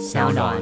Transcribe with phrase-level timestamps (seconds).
[0.00, 0.56] 小暖。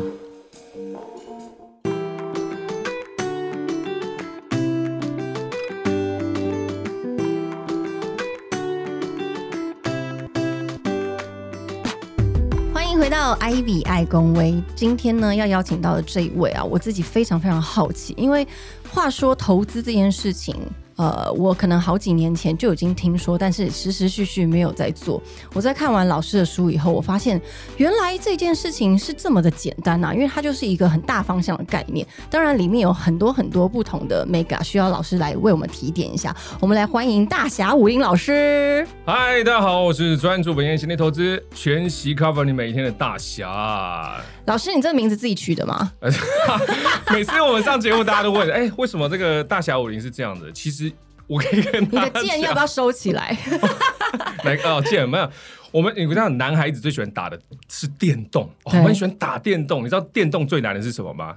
[12.75, 14.61] 欢迎回到 Ivy 爱公威。
[14.75, 18.45] 今天呢，要邀请到的这一位啊，我自己非常非常好奇，因为
[18.91, 20.57] 话说投资这件事情。
[20.99, 25.23] 呃，我可能好几年前就已经听说，但是实实续续没有在做。
[25.55, 27.41] 我在看完老师的书以后，我发现
[27.77, 32.05] 原来这件事情是这么的简单呐，因为它就是一个很大方向的概念。
[32.29, 36.35] 当然，里面有很多很多不同的 mega 需要老师来为我们提点一下。
[36.59, 38.85] 我们来欢迎大侠武林老师。
[39.07, 44.21] 嗨，大家好，我是专注本业心理投资，全息 cover 你每一天的大侠。
[44.49, 45.93] 老师，你这个名字自己取的吗？
[47.13, 50.51] 每次我们上节目，大家都问，哎，为什么这个大侠武林是这样的？
[50.53, 50.91] 其实。
[51.27, 53.37] 我可以跟你的剑要不要收起来？
[54.45, 55.31] 来哦，剑没有。
[55.71, 57.39] 我们你知道，男孩子最喜欢打的
[57.69, 59.81] 是电动，我们喜欢打电动。
[59.81, 61.37] 你知道电动最难的是什么吗？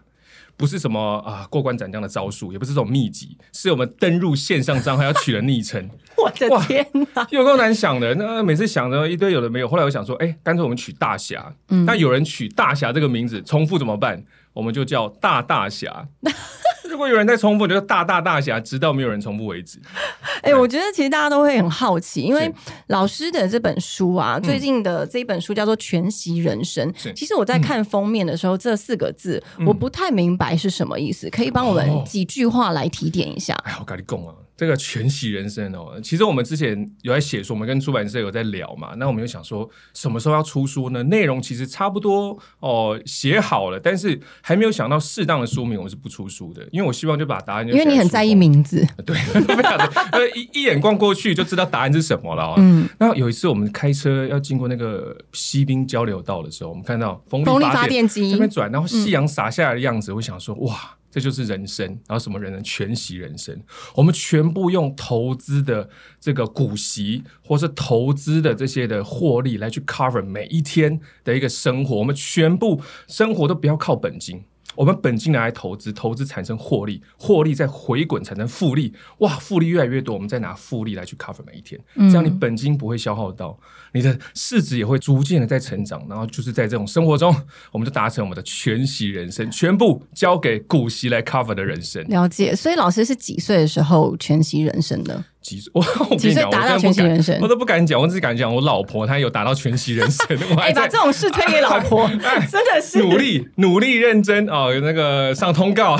[0.61, 5.89] 不是什么啊过关斩将的招数，也不是这种秘籍，是我们登入线上账号要取的昵称。
[6.15, 8.13] 我的天哪，有够难想的。
[8.13, 11.51] 那每次想着一堆有的没有，后来我想说，哎，干脆我们取大侠。
[11.87, 14.23] 那有人取大侠这个名字重复怎么办？
[14.53, 16.07] 我们就叫大大侠。
[17.01, 19.79] 如果有人在重复，就大大大侠，直到没有人重复为止。
[20.43, 22.53] 哎，我觉得其实大家都会很好奇，因为
[22.89, 26.87] 老师的这本书啊，最近的这一本书叫做《全息人生》。
[27.13, 33.55] 其实我在看封面的时候，这四个字我不太明白是什么意思，可以帮我们几句话来提点一下。
[33.63, 34.35] 哎，我跟你讲啊。
[34.61, 38.93] 这个全息人生哦，其实我们之前有在写书，我们跟出版社有在聊嘛。
[38.97, 41.01] 那我们就想说，什么时候要出书呢？
[41.01, 46.61] 内容其实差不多哦，写好了，但是还没有想到适当的书名，我们是不出书的。
[46.71, 49.17] 因为我希望就把答案，因为你很在意名字， 对，
[50.13, 52.53] 呃，一一眼逛过去就知道答案是什么了。
[52.59, 60.97] 嗯，那有一次我们开车要经过那个西滨交流道的时候，我们看到风力发电机那边转，然后夕阳洒下来的样子，我想说，哇。
[61.11, 62.61] 这就是人生，然后什么人呢？
[62.63, 63.61] 全息人生，
[63.95, 74.43] 我们全部用投资的这个股息，或是投资的这些的获利来去 cover 每一天的一个生活，我们全部生活都不要靠本金。
[74.75, 81.77] 我们本金拿来投资，投资产生获利，获利再回滚产生复利，哇，复利越来越多，我们再拿复利来去 cover 每一天，
[82.09, 83.59] 这样你本金不会消耗到，
[83.93, 87.35] 你的市值也会逐渐的在成长，然后就是在这种生活中，
[87.71, 92.03] 我们就达成我们的全息人生，全部交给股息来 cover 的人生。
[92.07, 95.23] 了解，所以老师是几岁的时候全息人生的？
[95.41, 95.71] 几岁？
[95.73, 100.25] 我 我跟你讲，达到全息人生，我都不敢讲，我只敢讲我老婆她有达到全息人生。
[100.57, 102.07] 哎，把这种事推给老婆，
[102.49, 105.99] 真的是努力努力认真哦，那个上通告。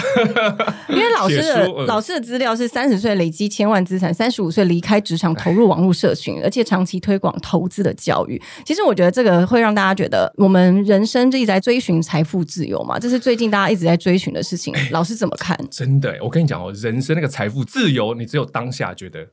[0.89, 8.41] 因为老师的老师的资料是三十岁累积千万资产，三十五岁离开职场投入网络社群，而且长期推广投资的教育。
[8.65, 14.73] 其实我觉得这个会让大家觉得，我们人生就一直在追寻财富自由嘛，这是最近大家一直在追寻的事情。
[14.91, 15.57] 老师怎么看？
[15.69, 19.27] 真的，我跟你讲哦，人生那个财富自由，你只有当下觉得。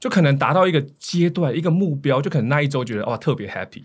[0.00, 3.84] 就可能达到一个阶段、一个目标，就可能那一周觉得哇特别 happy，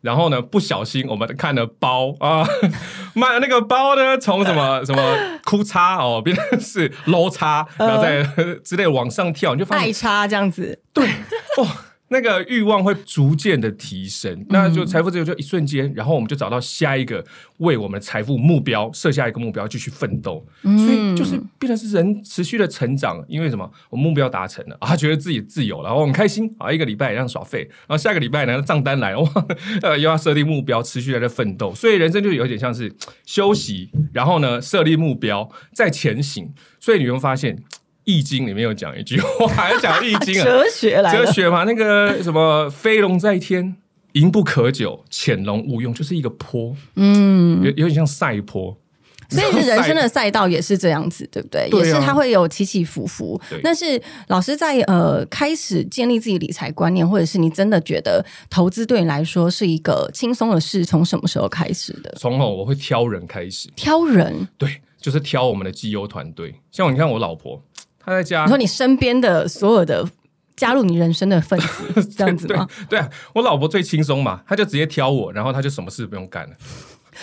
[0.00, 2.46] 然后呢不小心我们看了包啊，
[3.14, 8.22] 买了那个包呢，从什么 什么哭叉哦变成是 low 叉，然后再
[8.64, 11.06] 之类往上跳，你就发现爱叉这样子，对
[11.58, 11.66] 哇。
[12.08, 17.24] 那个欲望会逐渐的提升，那就财富自由就一瞬间，然后我们就找到下一个
[17.58, 20.44] 为我们的财富目标设下一个目标，继续奋斗。
[20.62, 23.68] 所以就是变成是人持续的成长，因为什么？
[23.88, 29.28] 我目标达成了 啊，觉得自己自由了，然后很开心啊，一个礼拜这样耍废，然后下个礼拜呢账单来，哇，
[29.82, 31.74] 呃 又要设定目标，持续在这奋斗。
[31.74, 32.94] 所以人生就有点像是
[33.24, 36.52] 休息，然后呢设立目标，再前行。
[36.78, 37.64] 所以你会发现。
[38.04, 43.76] 易经里面有讲一句话，要讲易经啊， 哲学来哲学嘛，那个什么飞龙在天，
[44.12, 48.76] 盈不可久，潜龙勿用，就是一个坡，嗯，有有点像赛坡，
[49.30, 51.68] 所以是人生的赛道也是这样子，对不对？
[51.72, 53.40] 也是它会有起起伏伏。
[53.62, 62.14] 但是老师在呃开始建立自己理财观念，或者是你真的觉得投资对你来说是一个轻松的事，从什么时候开始的？
[62.18, 66.54] 从哦，我会挑人开始，挑人，对，就是挑我们的绩优团队。
[66.70, 67.62] 像你看我老婆。
[68.04, 70.06] 他在家，你说你身边的所有的
[70.56, 72.68] 加入你人生的分子， 这样子吗？
[72.88, 76.54] 对啊，我老婆最轻松嘛，她就直接挑我，然后她就什么事不用干了。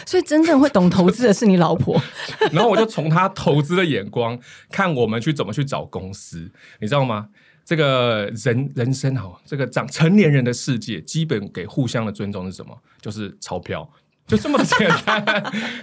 [0.05, 2.01] 所以真正会懂投资的是你老婆。
[2.53, 4.39] 然后我就从他投资的眼光
[4.71, 6.49] 看我们去怎么去找公司，
[6.79, 7.27] 你知道吗？
[7.65, 12.75] 这个人人生哈，这个长成年人的世界，基本给互相的尊重是什么？
[13.01, 13.87] 就是钞票。
[14.31, 15.21] 就这么简单。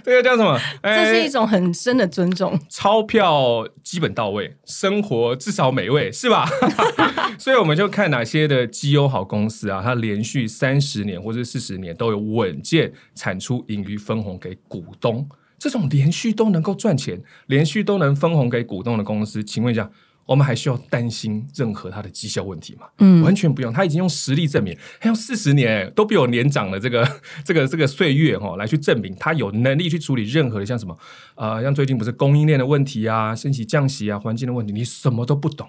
[0.03, 0.59] 这个叫什么？
[0.81, 2.59] 这是一哎种很深的尊重。
[2.67, 6.49] 钞票基本到位，生活至少美味，是吧？
[7.37, 15.29] 所以我们就看哪些的绩优好公司啊，它连续三十年或者四十年都有稳健产出盈余分红给股东。
[15.59, 19.91] 这种连续都能够赚钱、连续都能分红给股东的公司，请问一下，
[20.29, 22.85] 我们还需要担心任何它的绩效问题吗？
[22.99, 27.03] 嗯完全不用，他已经用实力证明，他用四十年都比我年长的这个
[27.43, 30.95] 这个这个岁月哈、来去证明他有能力去处理任何的像什么
[31.33, 35.67] 呃，像最近不是供应链的问题啊、升息降息啊、环境的问题，你什么都不懂。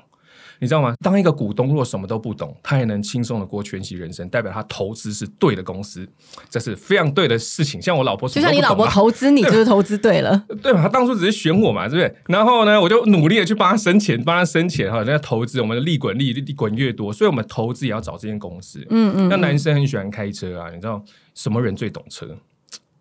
[0.61, 0.95] 你知道吗？
[1.03, 6.07] 当一个股东如果什么都不懂，他也能轻松的过全息人生，代表他投资是对的公司，
[6.51, 7.81] 这是非常对的事情。
[7.81, 10.45] 像我老婆什就像你老婆投资你，就是投资对了。
[10.63, 10.83] 对嘛？
[10.83, 12.15] 他当初只是选我嘛，对不对？
[12.29, 18.87] 然后呢，我就努力的去帮他生钱，帮他生钱哈，人家投资，我们的利滚利，利滚越多，所以我们投资也要找这间公司。
[18.91, 21.03] 嗯嗯那男生很喜欢开车啊，你知道
[21.35, 22.37] 什么人最懂车？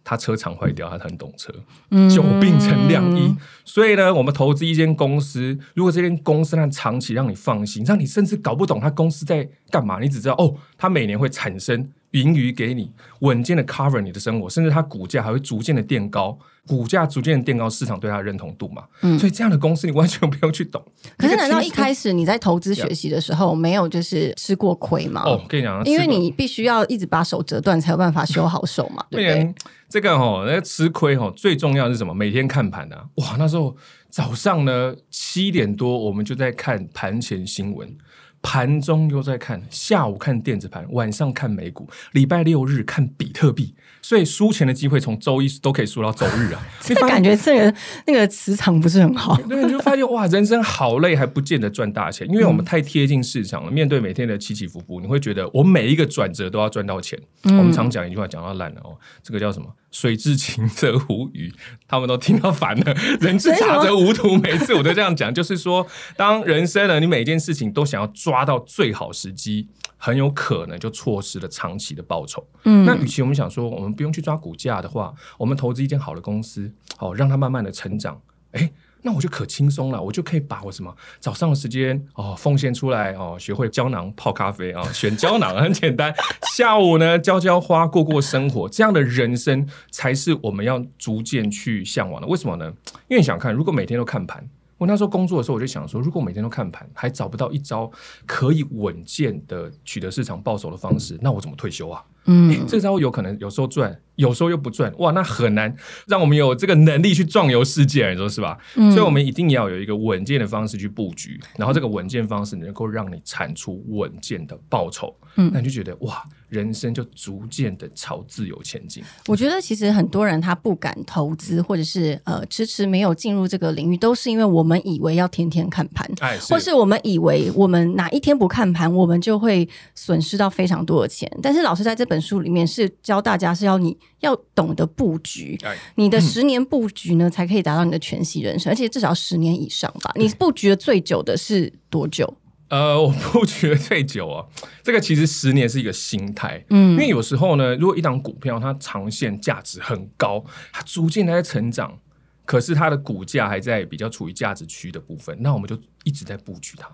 [0.09, 1.53] 他车厂坏掉，他很懂车，
[1.91, 2.09] 嗯。
[2.09, 3.35] 久病成良医。
[3.63, 18.83] 所以呢，我们投资一间公司，如果这间公司它长期让你放心，让你甚至搞不懂他公司在干嘛，你只知道哦，他每年会产生盈余给你，稳健的 cover 你的生活，甚至它股价还会逐渐的垫高，股价逐渐的垫高，市场对它的认同度嘛。
[19.19, 20.83] 所以这样的公司你完全不用去懂。
[20.85, 25.21] 嗯可是难道一始开始你在投资学习的时候没有就是吃过亏吗？
[25.25, 29.53] 哦，跟你讲，因为你必须要一直把手折断，才有办法修好手嘛， 对
[29.88, 32.13] 这个哦，那吃亏哦，最重要是什么？
[32.13, 33.75] 每天看盘啊，哇，那时候
[34.09, 37.95] 早上呢七点多，我们就在看盘前新闻。
[38.41, 46.65] 盘中又在看，下午看电子盘，晚上看美股，礼拜六日看比特币，所以输钱的机会从周一都可以输到周日啊！
[46.80, 47.75] 这感觉这个
[48.07, 49.36] 那个磁场不是很好。
[49.47, 53.71] 对，你就发现哇，人生好累，还不见得赚大钱，因为我们太贴近市场了。
[53.71, 57.19] 面对每天的起起伏伏，你会觉得我每一个转折都要赚到钱。
[57.44, 59.68] 我们常讲一句话，讲到烂了哦，这个叫什么？
[59.91, 61.53] 水至清则无鱼，
[61.88, 62.94] 他们都听到烦了。
[63.21, 72.47] 人至察则无徒，每次我都这样讲，就是说，当人生呢，你每件事情都想要抓到最好时机，很有可能就错失了长期的报酬。
[72.65, 78.21] 嗯那与其我们想说，我们不用去抓股价的话，我们投资一间好的公司，好、让它慢慢的成长，
[78.51, 78.71] 哎。
[79.01, 86.13] 那我就可轻松了，我就可以把我什么早上的时间哦奉献出来哦，学会胶囊泡咖啡啊、哦，选胶囊很简单。
[86.56, 92.28] 下午呢浇浇花，过过生活，这样的人生才是我们要逐渐去向往的。
[92.28, 92.74] 为什么呢？
[93.07, 94.48] 因为你想看，如果每天都看盘，
[94.79, 97.91] 我那时候工作的时候，我就想说，如果每天都看盘，还找不到一招
[98.25, 102.03] 可以稳健的取得市场报酬的方式，那我怎么退休啊？
[102.25, 105.73] 嗯诶这招有可能有时候赚，有时候又不赚，哇，那很难
[106.07, 108.57] 让我们有这个能力去壮游世界，你说是吧？
[108.75, 119.04] 嗯所以我们一定要有一个稳健的方式去布局，然后这个稳健方式能够让你产出稳健的报酬，嗯那你就觉得哇，人生就逐渐的朝自由前进。
[119.28, 126.10] 我觉得其实很多人他不敢投资，或者是呃迟迟没有进入这个领域，都是因为我们以为要天天看盘。
[126.19, 131.30] 哎，或是我们以为我们哪一天不看盘，我们就会损失到非常多的钱。
[131.42, 140.12] 但是老师在这本书里面是教大家是要你要懂得布局，哎，你的十年布局呢，才可以达到你的全息人生，而且至少十年以上吧。
[140.16, 142.34] 你布局的最久的是多久？
[142.69, 144.45] 呃，我布局的最久啊，
[144.83, 151.98] 这个其实十年是一个心态，嗯因为有时候呢，如果一档股票它长线价值很高，它逐渐地在成长，
[152.45, 156.88] 可是它的股价还在比较处于价值区的部分，那我们就一直在布局它。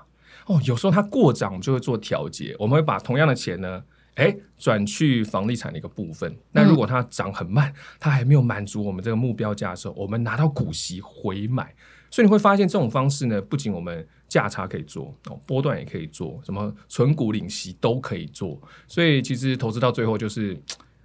[0.45, 3.83] 哦，有时候它过涨，我们就会做调节，我们会把同样的钱呢，
[4.13, 6.37] 哎，转去房地产的一个部分。
[6.53, 11.73] 那如果它涨很慢，它还没有满足我们这个目标价的时候，我们拿到股息回买。
[12.15, 18.57] 所以你会发现这种方式呢，不仅我们价差可以做，哦，波段也可以做，什么存股领息都可以做。
[18.87, 20.57] 所以其实投资到最后就是，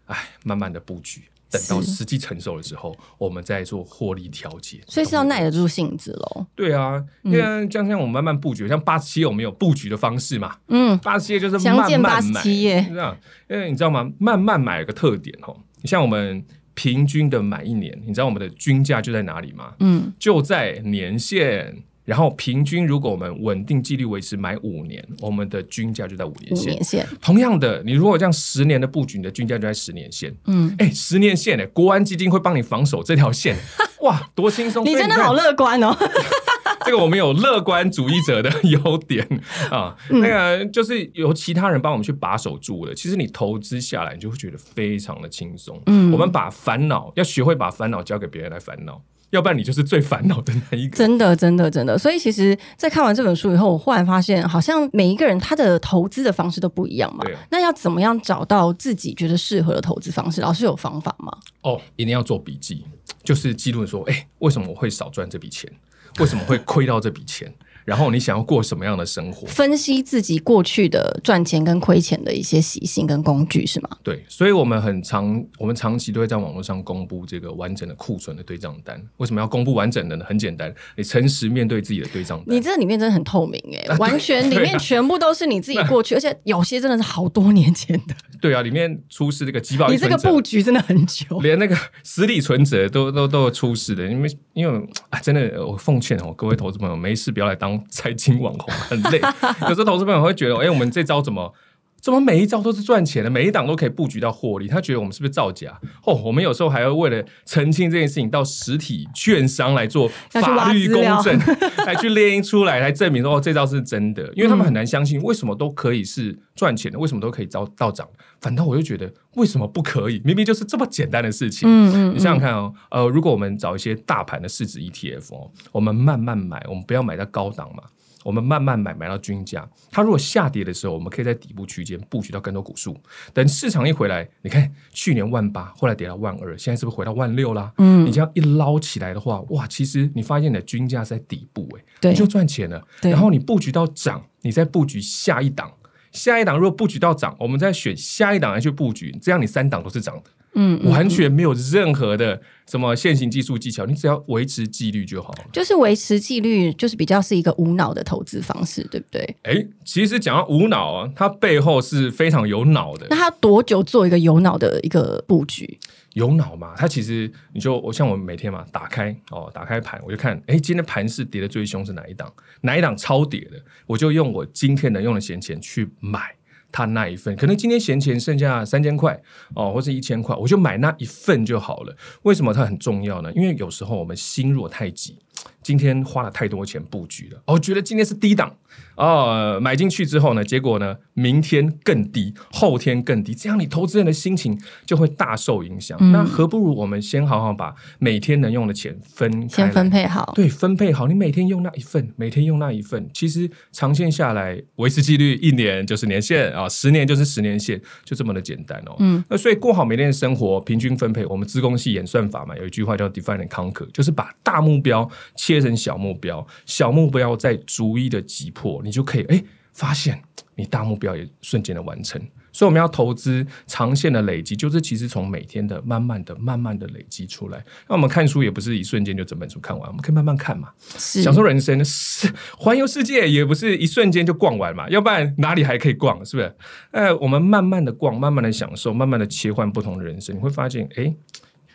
[0.06, 4.78] 哎，慢慢的布局，等到是时机成熟的时候，我们再做获利调节。
[4.86, 6.46] 所以是要耐得住性子喽。
[6.54, 13.18] 对啊，因为像像我们慢慢布局，像八十七我们有布局的方式嘛，嗯，八十七页就是慢慢买，87页是这样。
[13.48, 14.08] 因为你知道吗？
[14.18, 16.44] 慢慢买有个特点哦，你像我们
[16.80, 19.74] 平均的买一年，你知道我们的均价就在哪里吗？
[19.80, 21.76] 嗯，就在年限。
[22.06, 26.72] 然后平均，如果我们稳定纪律维持买五年，我们的均价就在五年五线。
[26.72, 30.34] 年线，同样的，你如果这样十年的布局，你的均价就在十年线。
[30.46, 33.54] 嗯，哎，十年线哎，国安基金会帮你防守这条线，
[34.00, 34.82] 哇，多轻松！
[34.88, 35.94] 你真的好乐观哦。
[36.84, 39.26] 这个我们有乐观主义者的 优点
[39.70, 42.94] 啊，嗯那个就是由其他人帮我们去把守住了。
[42.94, 45.80] 其实你投资下来，你就会觉得非常的轻松。
[45.86, 49.02] 嗯我们把烦恼要学会把烦恼交给别人来烦恼。
[49.30, 50.96] 要不然你就是最烦恼的那一个。
[50.96, 51.96] 真的，真的，真的。
[51.96, 57.36] 所以其实，在看完这本书以后，我忽然发现，好像每一个人他的投资的方式都不一样嘛对。
[57.48, 60.40] 那要怎么样找到自己觉得适合的投资方式？
[60.40, 61.32] 老师有方法吗？
[61.62, 62.84] 哦，一定要做笔记，
[63.22, 65.72] 就是记录说，哎，为什么我会少赚这笔钱？
[66.20, 67.52] 为什么会亏到这笔钱？
[67.90, 69.44] 然后你想要过什么样的生活？
[69.48, 73.90] 分析自己过去的赚钱跟亏钱的一些习性跟工具是吗？
[74.04, 79.02] 对，所以我们很长，我们长期都会在网络上公布这个完整的库存的对账单。
[79.16, 80.24] 为什么要公布完整的呢？
[80.24, 82.46] 很简单，你诚实面对自己的对账单。
[82.54, 88.14] 你这里面真的很透明哎、啊完全里面 全部都是你自己过去， 而且有些真的是好多年前的。
[88.40, 91.40] 对啊，里面出示这个集保你这个布局真的很久。
[91.40, 99.18] 连那个实体存折都都都有出示的，因为因为啊，真的我奉劝哦，各位投资朋友，没事不要来当财经网红，很累。
[99.60, 101.52] 可是投资朋友会觉得，哎、我们这招怎么？
[102.00, 104.66] 怎么每一招都是赚钱的，每一档都可以布局到获利？
[104.66, 105.78] 他觉得我们是不是造假？
[106.04, 111.38] 哦，我们有时候还要为了澄清这件事情，到实体券商来做法律公证，
[111.86, 114.32] 来去列印出来，来证明说哦这招是真的。
[114.34, 118.08] 因为他们很难相信，为什么都可以是赚钱的，为什么都可以招到涨？
[118.40, 120.20] 反倒我就觉得，为什么不可以？
[120.24, 121.68] 明明就是这么简单的事情。
[121.68, 127.82] 嗯嗯你想想看哦，呃，如果我们找一些大盘的市值 ETF 哦，我们慢慢买，我们不要买到高档嘛，
[128.24, 129.68] 我们慢慢买，买到均价。
[129.90, 132.96] 它如果下跌的时候，我们可以在底部区间布局到更多股数。
[133.32, 137.72] 等市场一回来，你看去年万八，后来跌到万二，现在是不是回到万六啦？
[137.78, 142.86] 嗯你这样一捞起来的话，哇，其实你发现你的均价在底部、欸，对你就赚钱了。
[143.02, 145.72] 然后你布局到涨，你再布局下一档。
[146.12, 150.30] 下一档如果布局到涨，我们再选下一档来去布局，这样你三档都是涨的。
[150.54, 155.44] 嗯，嗯完全没有任何的什么现行技术技巧，你只要维持纪律就好了。
[155.52, 159.36] 就是维持纪律，就是比较是一个无脑的投资方式，对不对？
[159.42, 163.16] 哎，其实讲到无脑啊，它背后是非常有脑的那。
[163.16, 165.78] 它多久做一个有脑的一个布局？
[166.14, 166.74] 有脑嘛？
[166.76, 172.32] 它其实你就我像我们每天嘛，打开哦，打开盘我就看，哎，今天盘是跌的最凶是哪一档？
[172.62, 173.62] 哪一档超跌的？
[173.86, 176.34] 我就用我今天能用的闲钱去买。
[176.72, 179.20] 他那一份，可能今天闲钱剩下三千块
[179.54, 181.96] 哦，或是一千块，我就买那一份就好了。
[182.22, 183.32] 为什么它很重要呢？
[183.34, 185.18] 因为有时候我们心若太急，
[185.62, 188.54] 今天花了太多钱布局了，哦，觉得今天是低档
[188.96, 195.96] 哦，买进去之后呢，结果呢，明天更低，后天更低，这样你投资人的心情就会大受影响。
[196.00, 200.32] 嗯那何不如我们先好好把每天能用的钱分开先分配好。
[200.34, 208.96] 对，分配好，你每天用那一份，每天用那一份，其实长线下来，维持纪律，一年就是年限啊，十年就是十年线，就这么的简单哦。
[208.98, 220.22] 嗯，那所以过好每天的生活，平均分配，我们自贡系演算法嘛，有一句话叫 “define and conquer”，就是把大目标切成小目标，小目标再逐一的击破，你就可以哎发现
[220.54, 222.20] 你大目标也瞬间的完成。
[222.52, 227.64] 所以我们要投资长线的累积，就是其实从每天的慢慢的、慢慢的累积出来。
[227.88, 230.70] 那我们看书也不是一瞬间就整本书看完，我们可以慢慢看嘛。
[230.96, 236.24] 享受人生是环游世界，也不是一瞬间就逛完嘛，要不然哪里还可以逛？
[236.26, 236.52] 是不是？
[236.90, 241.14] 呃，我们慢慢的逛，慢慢的享受，慢慢的切换不同的人生，你会发现，哎。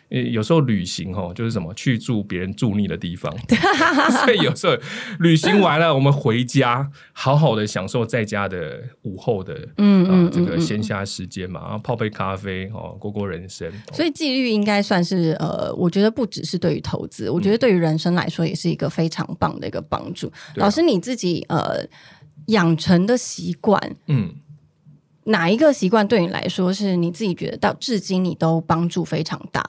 [0.08, 3.34] 呃，有时候旅行哦，就是什么去住别人住腻的地方，
[4.24, 4.76] 所以有时候
[5.18, 13.68] 旅行完了，我们回家好好的享受在家的午后的嗯嗯啊这个闲暇时间嘛，然后泡杯咖啡哦，过过人生。
[13.92, 20.30] 所以纪律应该算是呃，我觉得不只是对于投资，我觉得对于人生来说也是一个非常棒的一个帮助。
[20.54, 21.84] 老师你自己呃
[22.46, 24.32] 养成的习惯，嗯，
[25.24, 29.68] 哪一个习惯对你来说是你自己觉得到至今你都帮助非常大？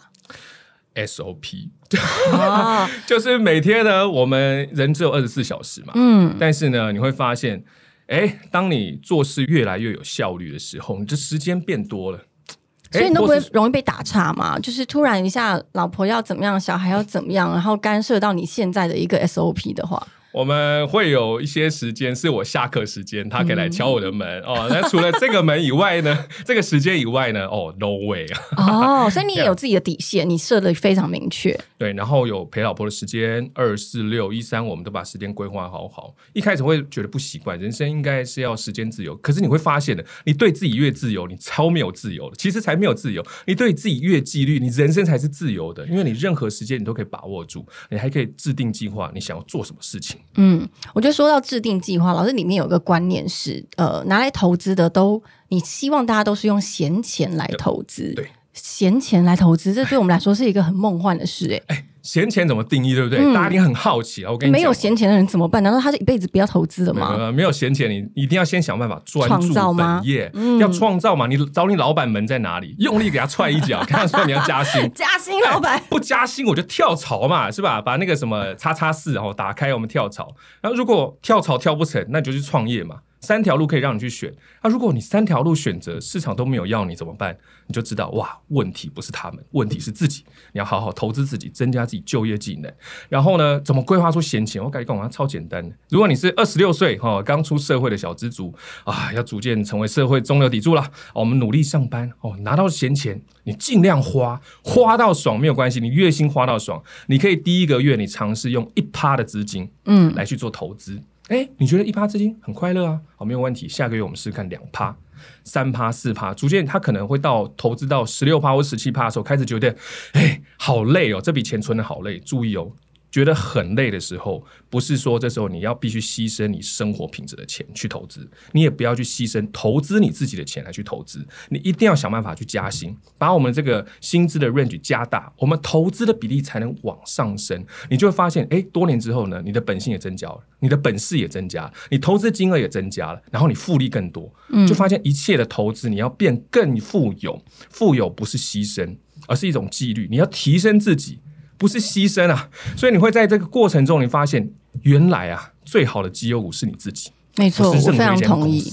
[1.05, 1.69] SOP
[2.33, 7.63] 哦， 就是每天呢，我们人只有二十四小时嘛，嗯，但是呢，你会发现，
[8.07, 12.19] 哎，当你做事越来越有效率的时候，你这时间变多了。
[12.89, 14.57] 所以你都不会容易被打岔嘛？
[14.59, 20.01] 就是突然一下，老婆要怎么样，小孩要怎么样，然后干涉到你现在的一个 SOP 的话，
[20.37, 24.67] 我们会有一些时间是我下课时间，他可以来敲我的门、哦。
[24.69, 29.05] 那除了这个门以外呢， 这个时间以外呢，哦，no way 啊。
[29.05, 31.59] 哦， 所以你也有自己的底线，你设的非常明确。
[31.79, 36.13] 对，然后有陪老婆的时间，二四六一三，我们都把时间规划好好。
[36.33, 43.25] 一开始会觉得不习惯，人生应该是要时间自由，可是你会发现的，你对自己越自由，你超没有自由的，其实才没有自由。
[43.47, 50.19] 你对自己越纪律，你人生才是自由的，因为你任何时间你都可以把握住，你还可以制定计划，你想要做什么事情。
[50.35, 63.33] 嗯，我觉得说到制定计划，老师里面有个观念是，呃，拿来投资的都，你希望大家都是用闲钱来投资，对，闲钱来投资，这对我们来说是一个很梦幻的事、欸，哎，闲钱怎么定义，对不对？
[63.33, 64.31] 大家一定很好奇啊。
[64.31, 65.61] 我跟你没有闲钱的人怎么办？
[65.61, 67.29] 难道他是一辈子不要投资的吗？
[67.33, 71.27] 没有闲钱，你一定要先想办法专注本业，要创造嘛。
[71.27, 72.73] 你找你老板门在哪里？
[72.79, 77.81] 用力给他踹一脚，看他说你要加薪，加薪，老板不加薪我就跳槽嘛，是吧？
[77.81, 80.33] 把那个什么叉叉四然后打开，我们跳槽。
[80.61, 82.99] 然后如果跳槽跳不成，那就去创业嘛。
[83.19, 84.31] 三条路可以让你去选，
[84.63, 87.35] 那如果你三条路选择市场都没有要你怎么办？
[87.65, 90.23] 你就知道哇，问题不是他们，问题是自己。
[90.53, 92.71] 你要好好投资自己，增加自己就业技能。
[93.09, 94.63] 然后呢，怎么规划出闲钱？
[94.63, 95.69] 我感觉跟我超简单。
[95.89, 98.53] 如果你是二十六岁哈，刚出社会的小资族
[98.85, 100.91] 啊，要逐渐成为社会中流砥柱了。
[101.13, 105.79] 我们努力上班哦，拿到闲钱，你尽量花，花到爽没有关系。
[105.79, 111.01] 你月薪花到爽，你可以第一个月你尝试用一趴的资金，嗯，来去做投资。
[111.27, 113.01] 哎，你觉得一趴资金很快乐啊？
[113.15, 113.67] 好，没有问题。
[113.67, 114.95] 下个月我们试试看两趴、
[115.43, 119.75] 三趴、四趴，逐渐他可能会到投资到十六趴或十七趴的时候，开始觉得，
[120.13, 122.17] 哎，好累哦，这笔钱存的好累。
[122.19, 122.71] 注意哦。
[123.09, 137.65] 觉得很累的时候，不是说这时候你要必须牺牲你生活品质的钱去投资，你也不要去牺牲投资你自己的钱来去投资，你一定要想办法去加薪，把我们这个薪资的 range 加大，我们投资的比例才能往上升。
[137.89, 144.31] 你就会发现，哎，多年之后呢，你的本性也增加了，你的本事也增加，你投资金额也增加了，然后你复利更多，
[144.67, 148.97] 就发现一切的投资你要变更富有，富有不是牺牲，
[149.27, 151.19] 而是一种纪律，你要提升自己。
[151.57, 154.49] 不是牺牲啊，所以你会在这个过程中，你发现
[154.83, 157.11] 原来啊，最好的绩优股是你自己。
[157.35, 158.63] 没错，我非常同意。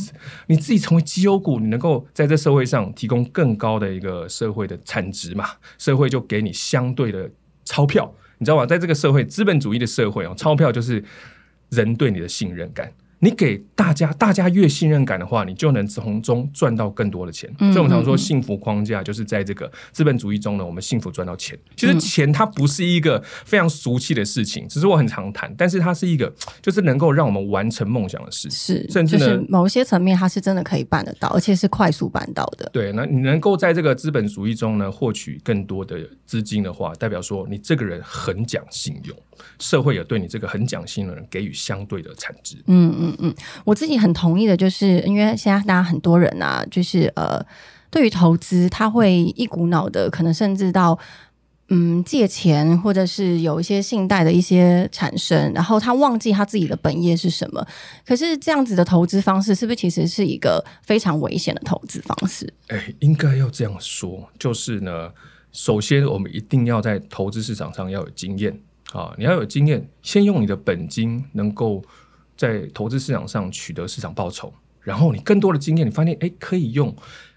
[0.47, 5.51] 你自己成为绩优股，你能够在这社会上提供更高的一个社会的产值嘛？
[5.77, 7.31] 社会就给你相对的
[7.65, 8.65] 钞票，你知道吗？
[8.65, 11.05] 在这个社会资本主义的社会哦，钞票就是
[11.69, 12.91] 人对你的信任感。
[13.25, 17.51] 你给大家，大家越信任感的话，你就能从中赚到更多的钱。
[17.59, 21.59] 所以我们常说，幸福框架就是在这个资本主义中呢，我们幸福赚到钱。
[21.75, 28.51] 其实钱它不是一个非常俗气的事情，只是我很常谈，但是它是一个就是能够让我们完成梦想的事。
[28.51, 32.69] 是，甚至呢，某些层面它是真的可以办得到，而且是快速办到的。
[32.75, 39.17] 对，那你能够在这个资本主义中呢，获取更多的资金的话，代表说你这个人很讲信用。
[39.59, 42.57] 社会也对你这个很讲信的人给予相对的产值。
[42.67, 47.45] 嗯嗯嗯，我自己很同意的，就是因为现在大家很多人啊，就是呃，
[47.91, 50.99] 对于投资，他会一股脑的，可能甚至到
[51.69, 57.67] 嗯借钱，或者是有一些信贷的一些产生，然后他忘记他自己的本业是什么。
[58.05, 62.53] 可是这样子的投资方式，是不是其实是一个非常危险的投资方式？
[62.69, 65.11] 哎，应该要这样说，就是呢，
[65.53, 68.59] 首先我们一定要在投资市场上要有经验。
[68.95, 71.85] 啊，你要有经验，先用你的本金能够
[72.37, 76.95] 在投资市场上取得市场报酬，然后你更多的经验，你发现哎可以用。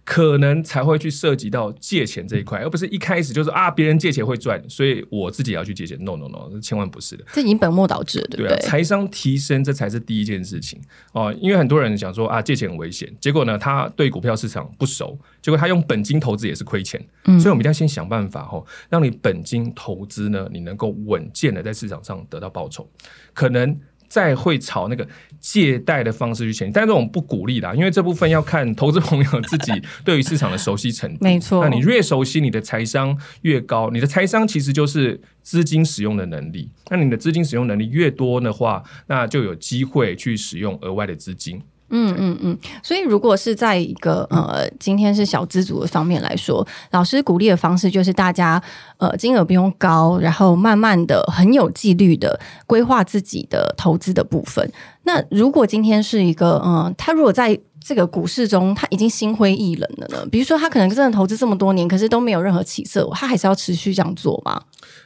[0.08, 6.02] 可能才会去涉及到借钱这一块，而不是一开始就是啊，别人借钱会赚，所以我自己要去借钱。
[6.02, 8.58] No No No，千万不是的，这已经本末倒置了，对不对？
[8.60, 10.80] 财商提升，这才是第一件事情
[11.12, 11.36] 哦。
[11.41, 17.06] 因为很多人想说啊，借钱很危险，结果呢，他对股票市场不熟，结果他用本金投资也是亏钱。
[17.26, 22.89] 嗯，所以我们一定要先想办法哈，让你本金投资呢，你能够稳健的在市场上得到报酬，
[23.34, 23.78] 可能。
[24.08, 25.08] 再会朝那个
[25.39, 29.72] 借贷的方式去前进，但是我们不鼓励的，因为这部分要看投资朋友自己
[30.04, 31.17] 对于市场的熟悉程度。
[31.24, 33.89] 没错，那你越熟悉，你的财商越高。
[33.89, 36.70] 你的财商其实就是资金使用的能力。
[36.89, 41.62] 那你的资金使用能力越多的话，那就有机会去使用额外的资金。
[41.89, 48.62] 嗯嗯嗯，所以如果是在一个呃，今天是小资族的方面来说，老师鼓励的方式就是大家
[48.97, 54.69] 呃金额不用高，然后慢慢的很有纪律的规划自己的投资的部分。
[55.04, 60.28] 那如果今天是一个嗯，他如果在这个股市中他已经心灰意冷了呢？
[60.30, 64.62] 比如说他可能真的投资这么多年，可是都没有任何起色，他还是要持续这样做吗？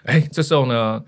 [0.06, 1.00] 哎，这时候呢？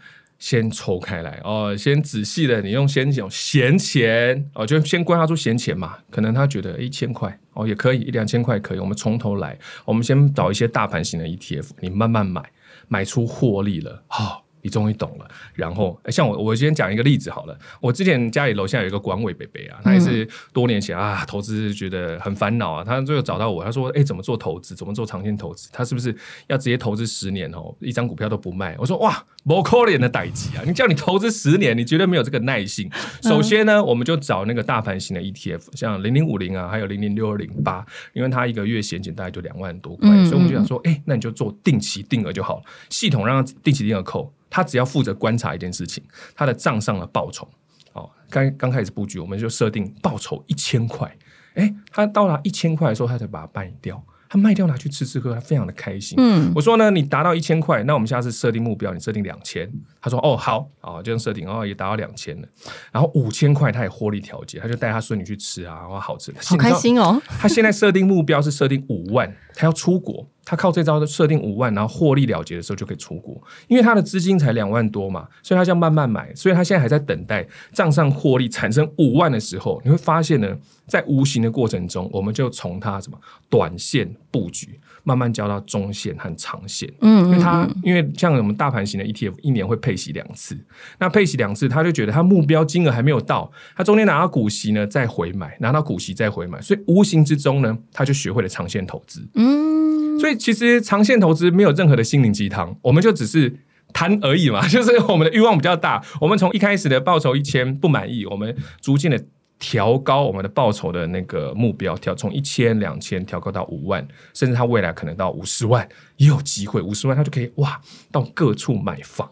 [0.43, 5.97] 先抽开来哦，先仔细的，你用先讲闲钱哦，就先观察出闲钱嘛。
[6.11, 9.57] 可能他觉得一千块哦也可以，一两千块可以，我们从头来。
[9.85, 12.43] 我们先找一些大盘型的 ETF，你慢慢买，
[12.89, 14.42] 买出获利了，好。
[14.63, 17.57] 你终于懂了，然后像我，我先讲一个例子好了。
[17.81, 24.73] 我之前家里楼下有一个管委伯伯啊，他也是多年前啊，投资觉得很烦恼啊，他最后找到我，他说：“哎，怎么做投资？
[24.73, 25.69] 怎么做长线投资？
[25.73, 26.15] 他是不是
[26.47, 30.63] 要直接投资十年哦，一张股票都不卖？”我说：“哇，不可怜的代级啊！
[30.65, 32.89] 你叫你投资十年，你绝对没有这个耐性。
[33.21, 46.03] 首先呢，我们就找那个大盘型的 ETF，像零零五零啊，还有零零六二零八，因为他一个月闲钱大概就两万多块，所以我们就想说，哎，那你就做定期定额就好了，系统让定期定额扣。”他只要负责观察一件事情，
[46.35, 47.49] 他的账上的报酬，
[47.93, 51.11] 哦，刚刚开始布局，我们就设定报酬一千块，
[51.55, 54.03] 哎，他到达一千块的时候，他才把它卖掉。
[54.29, 56.15] 他卖掉拿去吃吃喝，他非常的开心。
[56.17, 59.71] 嗯我说呢，你达到一千块，那我们下次设定目标，你设定两千。
[60.01, 62.47] 他说哦好啊，就这样设定，哦也达到两千了。
[62.91, 66.71] 然后五千块他也获利调节，他就带他孙女去吃啊，哇好吃，好开。
[66.73, 67.21] 心哦。
[67.39, 83.17] 他现在设定目标是设定五万，他要出国，他靠这招设定五万，然后获利了结的时候就可以出国，因为他的资金才两万多嘛，所以他就要慢慢买，所以他现在还在等待账上获利产生五万的时候，你会发现呢，在无形的过程中，我们就从他什么
[83.49, 86.91] 短线布局，慢慢交到中线和长线。
[87.01, 90.57] 嗯因为他因为像我们大盘型的 ETF，一年会配息两次，
[90.99, 99.25] 那配息两次，他就觉得他目标金额还没有到，他中间拿到股息呢再回买，拿到股息再回买，所以无形之中呢，他就学会了长线投资。
[99.35, 99.92] 嗯，
[100.23, 103.57] 所以其实长线投资没有任何的心灵鸡汤，我们就只是。
[103.91, 106.03] 贪而已嘛， 就是我们的欲望比较大。
[106.19, 109.23] 我们从一开始的报酬一千不满意，我们逐渐的
[109.59, 116.81] 调高我们的报酬的那个目标，调从一千、两千调高到五万，甚至他未来可能到五十万也有机会。
[116.81, 117.79] 五十万他就可以哇，
[118.11, 119.29] 到各处买房。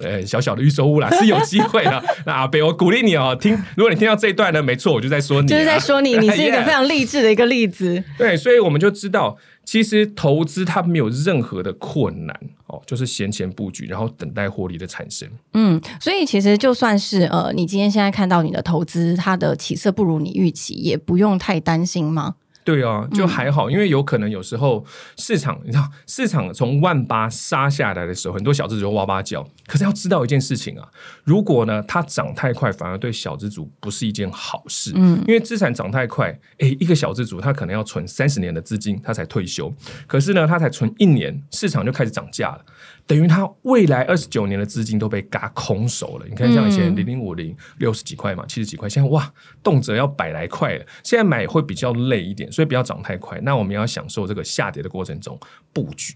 [0.00, 2.02] 呃，小小的预售屋啦，是有机会的。
[2.24, 8.02] 那阿北，我鼓励你哦，听，如果你听到这一段呢，没错，我就在说你、啊，就是在说你，你是一个 非常励志的一个例子。
[8.16, 15.28] 对，所以我们就知道，其实投资它没有任何的困难哦，就是闲钱布局，然后等待获利的产生。
[15.54, 22.34] 嗯，所以其实就算是呃，你今天现在看到你的投资它的起色不如你预期，也不用太担心吗？
[22.64, 24.84] 对啊，就还好，因为有可能有时候
[25.18, 29.46] 市场，你知道，市场从万八杀下来的时候，很多小资主会哇哇叫。
[29.66, 30.88] 可是要知道一件事情啊，
[31.24, 34.92] 如果呢它涨太快，反而对小资主不是一件好事。
[34.94, 39.70] 嗯，因为资产涨太快，诶，一个小资主他可能要存三十年的资金，他才退休。
[40.06, 42.64] 可是呢，他才存一年，市场就开始涨价了，
[43.06, 46.26] 等于他未来二十九年的资金都被嘎空手了。
[46.26, 49.30] 你看，像以前嗯零零五零六十几块嘛，七十几块，现在哇，
[49.62, 50.86] 动辄要百来块了。
[51.02, 53.38] 现在买会比较累一点，所以不要涨太快。
[53.42, 55.38] 那我们要享受这个下跌的过程中
[55.72, 56.14] 布局。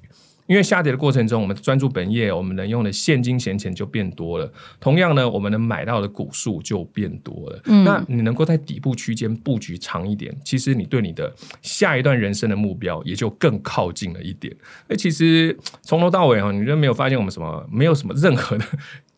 [0.49, 4.51] 因为下跌的过程中，我们专注本业，我们能用的现金闲钱就变多了。
[4.81, 7.61] 同样呢，我们能买到的股数就变多了。
[7.67, 14.57] 嗯那你能够在底部区间布局长一点，其实你对你的下一段人生的目标也就更靠近了一点。
[14.89, 18.65] 那其实从头到尾哈，你就没有发现我们什么没有什么任何的。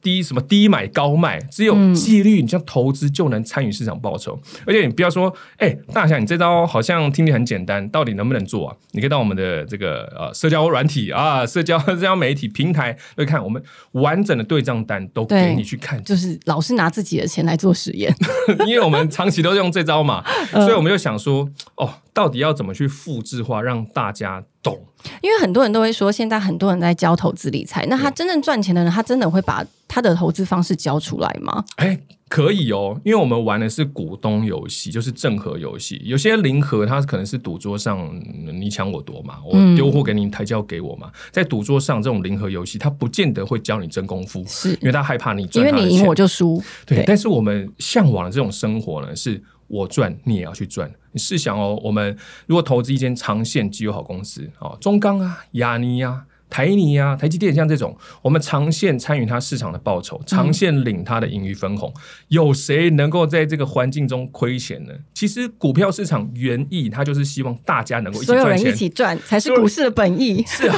[0.03, 4.39] 低什么低买高卖，只有嗯纪律，你像投资就能参与市场报酬。
[4.67, 8.77] 而且你不要说，哎、大侠，你这招好像听起来很简单，到底能不能做啊？
[8.93, 18.15] 你可以到我们的这个呃社交软体啊，社交社交媒体平台来看，我们完整的对账单都给对你去看，就是老是拿自己的钱来做实验。
[18.67, 24.79] 因为我们长期都用这招嘛， 嗯所以我们就想说，哦，到底要怎么去复制化，让大家懂？
[25.23, 31.65] 因为很多人都会说，现在很多人在教投资理财，那他真正赚钱的人，他真的会把他的投资方式教出来吗？
[31.77, 36.03] 哎，可以哦，因为我们玩的是股东游戏，就是正和游戏。
[36.05, 37.99] 有些零和，它可能是赌桌上
[38.47, 41.11] 嗯你抢我夺嘛，我嗯丢货给你，你抬轿给我嘛。
[41.31, 46.63] 在赌桌上这种零和游戏，他不见得会教你真功夫，是因为他害怕你因为你赢我就输。
[46.85, 50.91] 对，对但是我们向往的这种生活呢，是我赚你也要去赚。
[51.13, 52.15] 你试想哦，我们
[52.47, 56.27] 如果投资一间长线绩优好公司哦，中钢啊、亚尼啊。
[56.53, 61.95] 台泥啊，台积电像这种，我们长线参与它市场的报酬，长线领它的盈余分红，
[62.27, 64.93] 有谁能够在这个环境中亏钱呢？
[65.15, 70.45] 其实股票市场原意它就是希望大家能够一起所有人一，起赚才是股市的本意。
[70.45, 70.77] 是啊，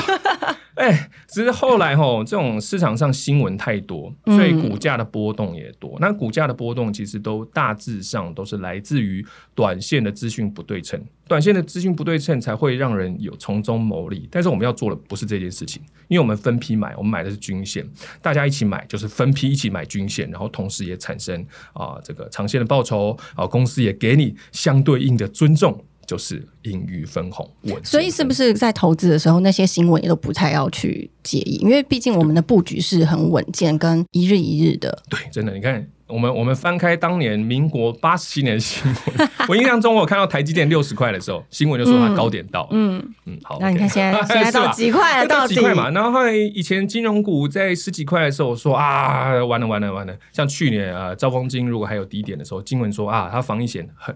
[0.75, 5.99] 哎，只是后来吼，这种市场上新闻太多，所以股价的波动也多。
[6.01, 14.27] 那股价的波动其实都大致上都是来自于短线的资讯不对称，短线的资讯不对称才会让人有从中牟利。
[14.31, 17.87] 但是我们要做的不是这件事情，因为我们分批买，我们买的是均线，
[18.23, 25.85] 大家一起买就是分批一起买均线，然后同时也产生啊、这个长线的报酬啊、公司也给你相对应的尊重。
[26.07, 31.57] 就是盈余分红稳，所以是不是在投资的时候，那些新闻也都不太要去介意？
[31.62, 35.03] 因为毕竟我们的布局是很稳健，跟一日一日的。
[35.09, 38.85] 对，真的，你看，我们我们翻开当年民国八十七年的新
[39.16, 45.27] 闻， 我印象中我有看到台积电六十块的时候，新闻就说它高点到了，嗯嗯，好，那你看现在 现在到几块了？
[45.29, 45.88] 到几块嘛？
[45.90, 50.14] 然后后来以前金融股在十几块的时候，我说啊，完了完了完了。
[50.33, 54.14] 像去年啊，兆丰金如果还有低点的时候，金文说啊，它防疫险很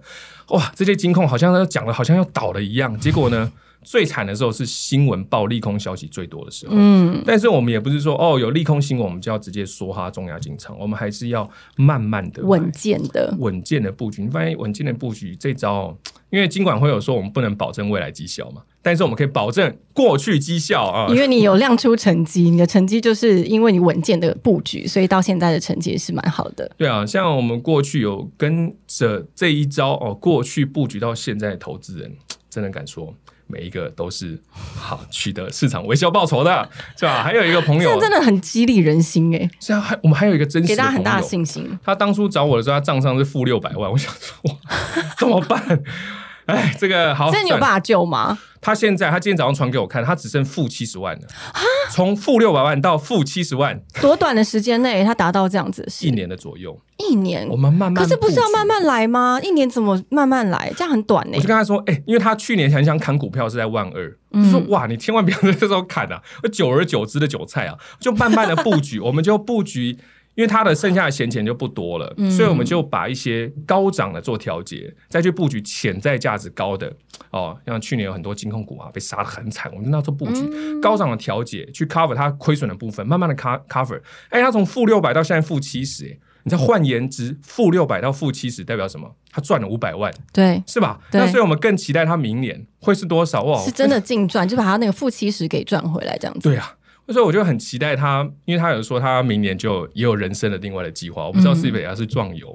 [0.49, 2.97] 哇，这些金控好像要讲了好像要倒了一样。
[3.01, 3.51] 结果呢，
[3.87, 6.73] 最惨的时候是新闻报利空消息最多的时候。
[6.77, 13.33] 嗯，但是我们也不是说哦，有利空新闻我们就要直接梭哈重压进场，我们还是要慢慢的稳健的。
[13.39, 14.23] 稳健的布局。
[14.23, 15.97] 你发现稳健的布局这招哦，
[16.31, 21.07] 因为尽管会有说我们不能保证未来绩效嘛，但是我们可以保证过去绩效啊。
[21.09, 26.69] 因为你有亮出成绩，你的成绩就是因为你稳健的布局，所以到现在的成绩也是蛮好的。
[26.77, 32.13] 对啊，像我们过去有跟着这一招哦，过去布局到现在的投资人，
[32.51, 33.15] 真的敢说
[33.47, 37.23] 每一个都是好取得市场微笑报酬的， 是吧？
[37.23, 41.79] 还有一个朋友，这真的很激励人心哎，是啊，还我们还有一个真实给大家很大的信心。
[41.85, 44.57] 他当初找我的时候，他账上是负六百万，我想说哇，
[45.19, 45.83] 怎么办？
[46.47, 48.39] 哎，这个好，这你有办法救吗？
[48.61, 51.23] 他现在他今天早上传给我看，他只剩负七十万了，
[51.91, 56.81] 从负六百万到负七十万，多短的时间内，他达到这样子一年的左右。
[57.09, 58.67] 一年我，们慢慢，可是不是要慢。
[58.67, 59.41] 慢来吗？
[59.43, 60.73] 一年怎么慢慢来？
[60.77, 61.47] 这样很短呢我就。
[61.47, 66.21] 跟他说，哎、因为他去年很想砍股票是在万二，嗯就说哇，你千万不要在这时候砍啊，
[66.53, 69.99] 久而久之的韭菜啊，就慢慢的布局， 我们就布局。
[70.35, 76.93] 因为他的剩下的闲钱就不多了，嗯所以我们就把一些高涨的做调节，再去布局潜在价值高的
[77.31, 83.99] 哦，像去年有很多金控股啊被杀的很惨，我们那时候布局、嗯高涨的调节，去 cover 它亏损的部分，慢慢的 co- cover。
[84.29, 89.13] 哎，它从负六百到现在负七十，哎，你再换言之，负六百到负七十代表什么？
[89.33, 91.01] 他赚了五百万，对，是吧？
[91.11, 93.61] 那所以我们更期待他明年会是多少哇？
[93.65, 96.49] 是真的净赚，就把他那个负七十给赚回来，这样子。
[96.49, 96.76] 对啊。
[97.09, 102.55] 所以我就很期待他，因为他有说他明年就也有人生的另外的计划，我不知道是不是也是壮游，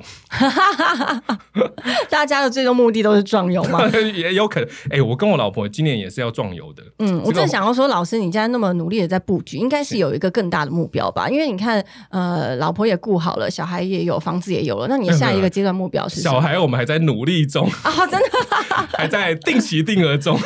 [2.09, 3.87] 大家的最终目的都是壮游嘛。
[4.13, 4.69] 也有可能。
[4.89, 11.29] 哎、我跟我老婆今年也是要壮游的，嗯，我这个正想要说，老师，你现在那么努力的在布局，应该是有一个更大的目标吧？
[11.29, 16.41] 因为你看，呃，老婆也顾好了，小孩也有，房子也有了，那你下一个阶段目标是什小？
[16.41, 18.27] 孩我们还在努力中，啊，真的
[18.97, 20.37] 还在定期定额中，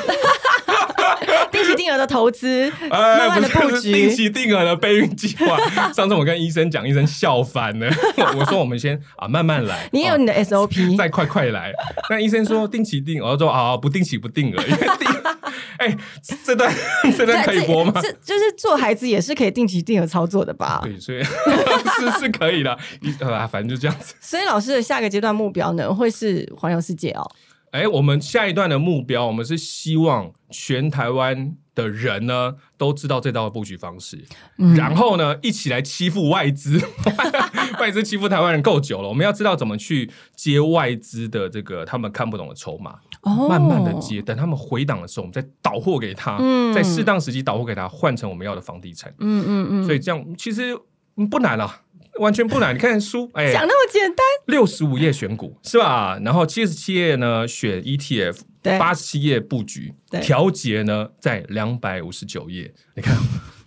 [1.86, 4.10] 定额的投资，哎，慢慢的布不是是定。
[4.10, 5.56] 期定额的备孕计划。
[5.94, 7.88] 上次我跟医生讲，医生笑翻了。
[8.36, 11.72] 我说我们先啊慢慢来，哦你也有你的 SOP，再快快来。
[12.10, 15.08] 那医生说定期定额，我说啊不定期不定额，因为定
[15.78, 15.96] 哎
[16.44, 16.74] 这段
[17.16, 18.02] 这段可以播吗？
[18.02, 20.82] 这就是做孩子也是可以定期定额操作的吧？
[20.84, 24.16] 对，所以是是可以的，一呃反正就这样子。
[24.20, 27.30] 所以老师的下个阶段目标呢，会是环游世界哦。
[27.76, 34.24] 哎，我们下一段的目标，我们是希望全台湾的人呢都知道这道的布局方式，
[34.58, 34.74] 嗯。
[34.76, 36.82] 然后呢一起来欺负外资，
[37.78, 43.50] 外资欺负台湾人够久了，我们要知道怎么去接外资的这个他们看不懂的筹码，哦。
[43.50, 46.74] 慢慢的接，等他们回档的时候，我们再倒货给他，嗯。
[46.74, 50.74] 在适当时机倒货给他，换成我们要的房地产，嗯嗯嗯，所以这样其实
[51.18, 51.82] 嗯不难啊。
[52.20, 56.18] 完全不难，你看书，哎，讲那么简单，六十五页选股是吧？
[56.24, 62.74] 然后七十七页呢选 ETF，对八十七页布局对，调节呢在两百五十九页。
[62.96, 63.18] 你看，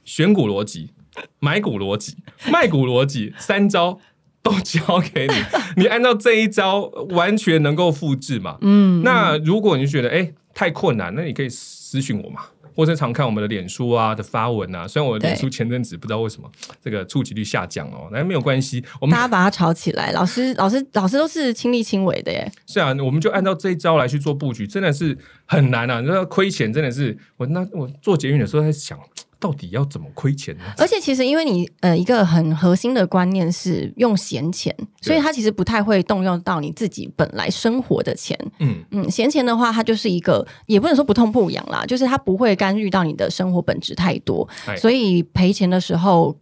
[0.05, 0.93] 选股逻辑、
[1.41, 2.17] 买股逻辑、
[2.51, 3.99] 卖股逻辑，三招
[4.43, 5.35] 都交给你，
[5.77, 6.81] 你按照这一招
[7.11, 8.57] 完全能够复制嘛？
[8.63, 12.47] 嗯，那如果你觉得哎太困难，那你可以私讯我嘛。
[12.79, 16.49] 或者常看我们的脸书啊的发文啊，虽然我脸书前阵子不知道为什么
[16.81, 20.13] 这个触及率下降哦，但没有关系，我们大家把它炒起来。
[20.13, 22.49] 老师，老师，老师都是亲力亲为的耶。
[22.69, 26.01] 是啊，我们就按照这一招来去做布局，真的是很难啊！
[26.01, 28.97] 你知道亏钱真的是我那我做捷运的时候在想，
[29.41, 30.65] 到底要怎么亏钱呢？
[30.77, 38.37] 而且其实因为你呃一个很核心的观念是用闲钱，所以它其实不太会动用到你自己本来生活的钱。
[38.59, 46.37] 嗯，嗯，闲钱的话，它就是一个也不能说不痛不痒啦，就是它不会干预到你的生活本质太多，哎所以赔钱的时候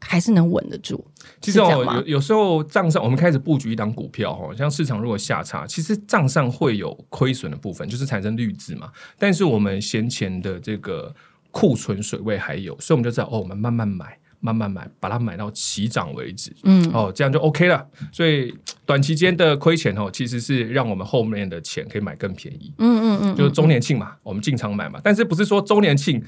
[0.00, 1.04] 还是能稳得住。
[1.40, 8.90] 其实有有时候账上我们开始布局一档股票哦，像市场如果下差，其实账上会有亏损的部分，就是产生绿字嘛。
[9.16, 11.14] 但是我们闲钱的这个
[11.52, 14.18] 库存水位还有，所以我们就知道哦，我们慢慢买。
[14.44, 17.86] 慢慢买，把它买到起涨为止，嗯，哦，这样就 OK 了。
[18.10, 18.52] 所以
[18.84, 22.74] 短期间的亏钱哦，其实是让我们后面的钱可以买更便宜。
[22.78, 26.20] 嗯嗯嗯，就是周年庆嘛，我们进场买嘛，但是不是说周年庆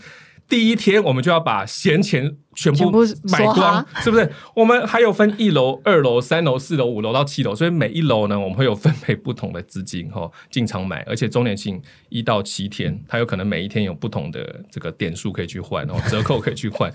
[0.48, 2.90] 第一天我们就要把闲钱全部
[3.30, 4.30] 买光，是不是？
[4.54, 11.80] 我们还有分一楼、二楼、三楼、四楼、五楼到七楼，所以每一楼呢，我们会有分配不同的资金哈、哦、进场买，而且周年庆
[12.10, 16.92] 一到七天，它有可能每一天有不同的这个点数可以去换哦，折扣可以去换。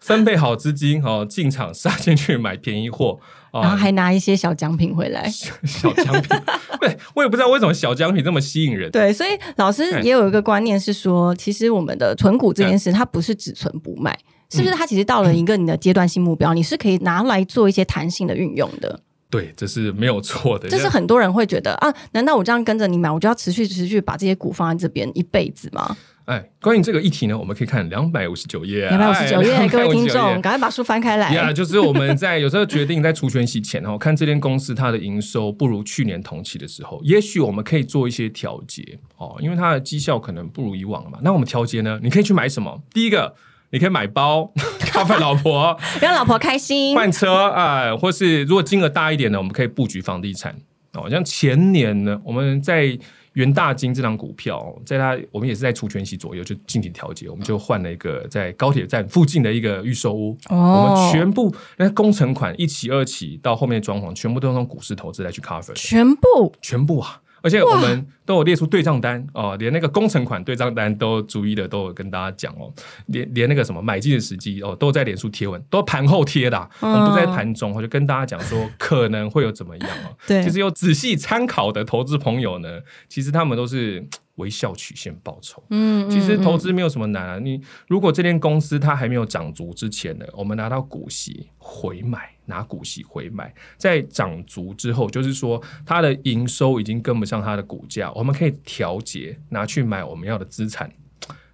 [0.00, 5.28] 分配好资金哦，进场杀进去买便宜货啊，然后还拿一些小奖品回来。
[5.30, 6.38] 小奖品，
[6.80, 8.90] 对我也不知道为什么小奖品这么吸引人。
[8.90, 14.18] 对，所以老师哎也有一个观念是说，其实我们的存股这件事，它不是只存不卖，
[14.50, 14.74] 是不是？
[14.74, 19.00] 它其实到了一个你的阶段性目标，你是可以拿来做一些弹性的运用的。
[19.30, 20.68] 对，这是没有错的。
[20.68, 25.96] 这是很多人会觉得啊，难道我这样跟着你买，我就要持续持续把这些股放在这边一辈子吗？
[26.26, 31.30] 哎，关于这个议题呢，我们可以看两百五十九页，两百五十九页，哎各位听259众，赶快把书翻开来。
[31.34, 41.18] 呀就是我们在有时候决定在除权息前哦，看这间公司它的营收不如去年同期的时候，也许我们可以做一些调节哦，因为它的绩效可能不如以往了嘛。
[41.22, 42.00] 那我们调节呢？
[42.02, 42.82] 你可以去买什么？
[42.94, 43.34] 第一个，
[43.70, 46.96] 你可以买包， 咖啡老婆让老婆开心。
[46.96, 50.56] 换车啊、或是如果金额大一点呢，我们可以布局房地产
[50.94, 51.06] 哦。
[51.10, 52.98] 像前年呢，我们在
[53.34, 66.52] 元大金这张股票，在它我们也是在除权息左右就进行调节，我们就换了一个在高铁站附近的一个预售屋，我们全部那工程款一期、二期到后面装潢，全部都用股市投资来去 cover，全部？
[66.62, 67.20] 全部啊！
[67.44, 72.72] 而且我们都有列出对账单哦，连那个工程款对账单都逐一的都有跟大家讲哦，
[73.08, 80.16] 连连那个什么买进的时机哦，都在脸书贴文，都盘后贴的，我们不在盘中，我就跟大家讲说可能会有怎么样哦。
[80.26, 82.80] 对，其实有仔细参考的投资朋友呢，
[83.10, 85.62] 其实他们都是微笑曲线报酬。
[85.70, 92.30] 嗯，其实投资没有什么难啊，你如果这间公司它还没有涨足之前呢，我们拿到股息回买。
[92.46, 100.92] 拿股息回买，在涨足之后，就是说它的营收已经跟不上它的股价，我们可以调节拿去买我们要的资产，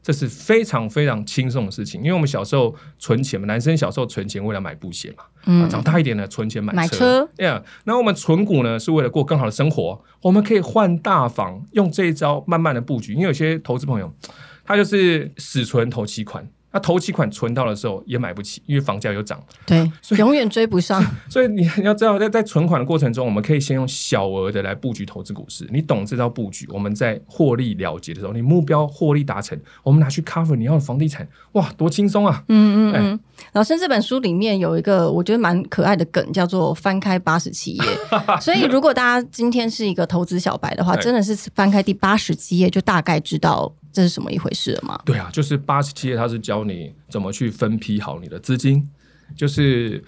[0.02, 2.00] 这是非常非常轻松的事情。
[2.00, 7.62] 因为我们小时候存钱嘛，男生小时候存钱为了买布鞋嘛，嗯，长大一点呢存钱买车，对呀。
[7.84, 13.12] 那我们存股呢是为了过更好的生活，我们可以换大房，用这一招慢慢的布局。
[13.12, 14.12] 因为有些投资朋友，
[14.64, 16.48] 他就是死存投期款。
[16.72, 21.04] 那头期款存到的时候也买不起，因为房价又涨，对， 所以永远追不上。
[21.28, 25.68] 所以 你你要知道，在在存款的过程中，我们可以先用小额的来布局投资股市。
[25.72, 32.44] 你懂这招布局，我们在获利了结的时候，你目标获利达成，我们拿去 cover 你要的房地产，哇，多轻松啊！
[32.48, 33.20] 嗯嗯嗯。
[33.54, 37.84] 老师这本书里面有一个我觉得蛮可爱的梗，叫做翻开八十七页。
[38.40, 43.72] 所以如果大家今天是一个投资小白的话，真的是翻开第八十七页，就大概知道。
[43.92, 45.00] 这是什么一回事吗？
[45.04, 48.88] 对啊，就是八十七页，它是教你怎么去分批好你的资金。
[49.36, 50.02] 就是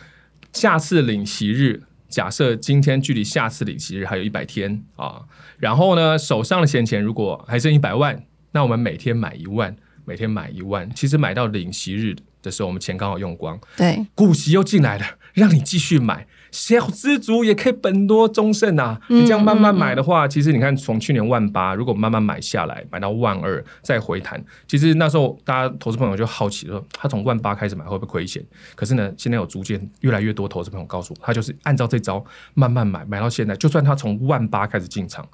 [0.53, 5.23] 下次领息日，假设今天距离下次领息日还有一百天啊，
[5.59, 16.27] 然后呢，手上的闲钱如果还剩一百万，那我们每天买一万，每天买一万，其实买到领息日的时候，我们钱刚好用光，对，股息又进来了，让你继续买。
[16.51, 19.01] 小资族也可以本多终胜啊！
[19.09, 28.45] 你这样慢慢买的话，其实你看从去年万八，如果慢慢买下来，买到万二再回弹，其实那时候大家投资朋友就好奇说，他从万八开始买会不会亏钱？
[28.75, 35.27] 可是呢，现在有逐渐越来越多投资朋友告诉我，他就是按照这招慢慢买，买到现在，就算他从万八开始进场。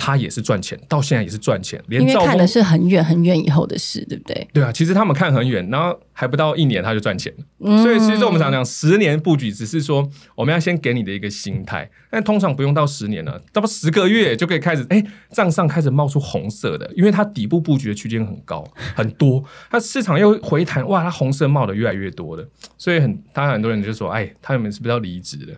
[0.00, 1.78] 他也是赚钱，到现在也是赚钱。
[1.90, 4.48] 因为看的是很远很远以后的事，对不对？
[4.54, 7.82] 对啊，其实他们看很远，然后还不到一年他就赚钱了。
[7.82, 11.90] 所以其实我们常讲十年布局，只是说我们要先给你的一个心态。
[12.12, 22.44] 但通常不用到十年了，差不多十个月就可以开始，哎，账上开始冒出红色的，因为它底部布局的区间很高很多，它市场又回弹，哇，它红色冒的越来越多的，
[22.76, 25.54] 所以很，当然很多人就说，哎，他们是不是要离职了？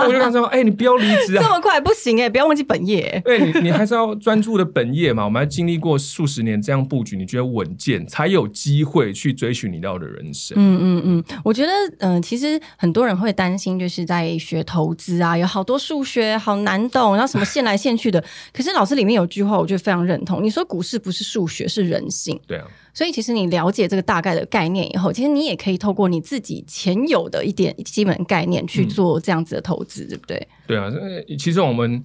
[0.00, 3.20] 我就跟他说，哎，你不要离职啊， 这么快不行哎，不要忘记本业。
[3.26, 3.44] 对。
[3.44, 5.24] 你还是要专注的本业嘛？
[5.24, 10.56] 我们还经历过数十年这样布局，你觉得稳健，才有机会去追寻你要的人生。
[10.58, 18.22] 嗯嗯嗯，我觉得，嗯，其实很多人会担心，就是在学投资啊，有好多数学好难懂，然后什么线来线去的。
[18.52, 20.42] 可是老师里面有句话，我觉得非常认同。
[20.42, 22.38] 你说股市不是数学，是人性。
[22.46, 22.66] 对啊。
[22.94, 30.48] 所以其实你了解这个大概的概念以后，其实你也可以透过你自己前有的一点基本概念去做这样子的投资，对不对？
[30.66, 30.90] 对啊，
[31.38, 32.02] 其实我们。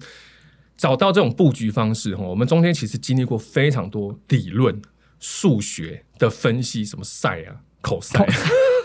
[0.82, 4.82] 找到这种布局方式哈，我们中间其实经历过非常多理论、
[5.20, 8.26] 数学的分析，什么赛啊、口赛，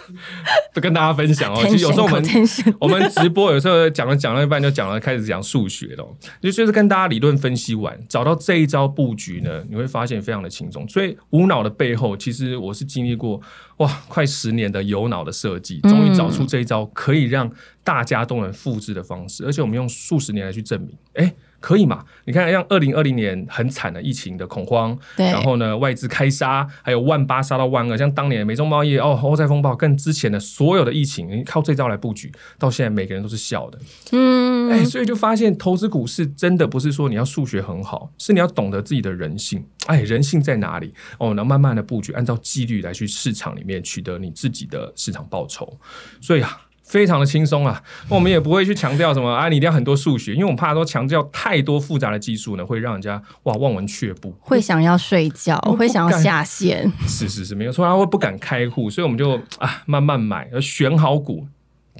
[0.76, 1.58] 都跟大家分享哦。
[1.68, 2.24] 其实有时候我们
[2.82, 6.08] 我们直播有时候讲了讲了一半就讲了，开始讲数学了，
[6.40, 10.88] 就就是跟大家理论分析完，找到这一招布局呢，你会发现非常的轻松。
[10.88, 13.42] 所以无脑的背后，其实我是经历过
[13.78, 17.52] 哇，快十年的有脑的设计，终于找出这一招可以让
[17.84, 21.34] 大家都能复制的方式，而且我们用数十年来去证明，哎。
[21.60, 22.04] 可以嘛？
[22.26, 33.80] 你看，像二零二零年很惨的疫情的恐慌，然后呢，外资开杀，还有万八杀到万二，像当年美中贸易哦，欧债风暴，跟之前的所有的疫情，你靠这招来布局，到现在每个人都是笑的。
[34.12, 39.66] 嗯，哎，所以就发现投资股市真的不是说你要数学很好，是你要懂得自己的人性。
[39.88, 40.94] 哎，人性在哪里？
[41.18, 45.78] 哦，能慢慢的布局，按照纪律来去市场里面取得你自己的市场报酬。
[46.22, 46.62] 所以啊。
[46.88, 56.92] 非常的轻松啊，我们也不会去强调什么啊，你一定要很多数学，因为我们怕说强调太多复杂的技术呢，会让人家哇望闻却步，会想要睡觉，会想要下线。
[57.06, 61.48] 是是是，没有错，他会不敢开户，所以我们就啊慢慢买，要选好股，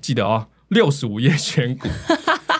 [0.02, 1.90] 记得哦，六十五页选股，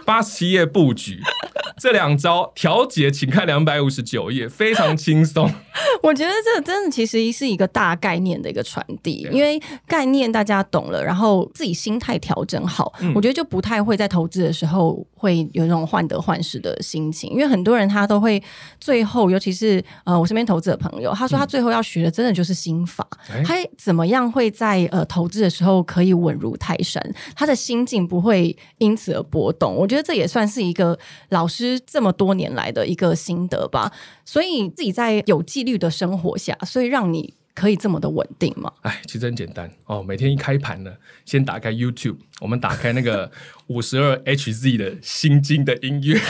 [0.08, 1.20] 八十七页布局。
[1.78, 5.48] 这两招调节，请看两百五十九页，非常轻松。
[6.02, 17.30] 我觉得这真的其实是一个大概念的一个传递，因为概念大家懂了，然后自己心态调整好，我觉得就不太会在投资的时候会有那种患得患失的心情。
[17.32, 18.42] 因为很多人他都会
[18.80, 23.06] 最后，尤其是呃我身边投资的朋友，他说他最后要学的真的就是心法，
[23.46, 27.04] 他怎么样会在呃投资的时候可以稳如泰山，
[27.36, 29.76] 他的心境不会因此而波动。
[29.76, 31.58] 我觉得这也算是一个老师。
[31.58, 33.92] 师这么多年来的一个心得吧。
[34.24, 38.72] 所以自己在有纪律的生活下，所以让你可以这么的稳定吗？
[38.84, 40.94] 哎，其实很简单哦，每天一开盘呢，
[41.26, 43.32] 先打开 YouTube，我们打开那个
[43.66, 46.22] 五十二 HZ 的心经的音乐。